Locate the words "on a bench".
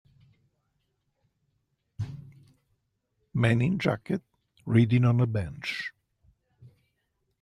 5.05-5.93